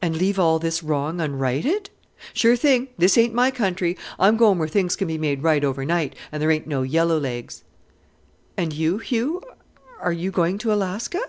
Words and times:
"And 0.00 0.16
leave 0.16 0.38
all 0.38 0.58
this 0.58 0.82
wrong 0.82 1.20
unrighted?" 1.20 1.90
"Sure 2.32 2.56
thing; 2.56 2.88
this 2.96 3.18
ain't 3.18 3.34
my 3.34 3.50
country. 3.50 3.98
I'm 4.18 4.38
going 4.38 4.58
where 4.58 4.66
things 4.66 4.96
can 4.96 5.06
be 5.06 5.18
made 5.18 5.42
right 5.42 5.62
overnight, 5.62 6.16
and 6.32 6.40
there 6.42 6.50
ain't 6.50 6.66
no 6.66 6.80
yellow 6.80 7.18
legs." 7.18 7.64
"And 8.56 8.72
you, 8.72 8.96
Hugh, 8.96 9.42
are 10.00 10.10
you 10.10 10.30
going 10.30 10.56
to 10.56 10.72
Alaska?" 10.72 11.20